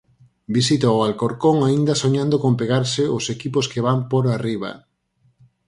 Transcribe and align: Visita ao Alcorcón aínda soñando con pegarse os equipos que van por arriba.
Visita 0.55 0.85
ao 0.89 1.03
Alcorcón 1.07 1.57
aínda 1.67 1.93
soñando 2.03 2.35
con 2.43 2.53
pegarse 2.61 3.03
os 3.17 3.25
equipos 3.35 3.65
que 3.71 3.83
van 3.87 3.99
por 4.11 4.23
arriba. 4.35 4.71